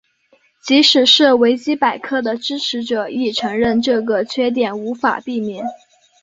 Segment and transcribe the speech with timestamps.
[0.65, 5.63] 即使是维基百科的支持者亦承认这个缺点无法避免。